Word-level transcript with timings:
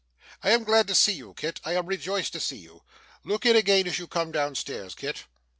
I 0.41 0.49
am 0.49 0.63
glad 0.63 0.87
to 0.87 0.95
see 0.95 1.11
you 1.11 1.35
Kit, 1.35 1.59
I 1.63 1.73
am 1.75 1.85
rejoiced 1.85 2.33
to 2.33 2.39
see 2.39 2.57
you. 2.57 2.81
Look 3.23 3.45
in 3.45 3.55
again, 3.55 3.85
as 3.85 3.99
you 3.99 4.07
come 4.07 4.31
down 4.31 4.55
stairs, 4.55 4.95
Kit. 4.95 5.25